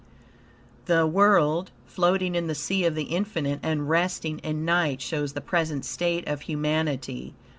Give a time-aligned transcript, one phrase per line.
[0.85, 5.41] The world floating in the sea of the infinite and resting in night shows the
[5.41, 7.35] present state of humanity.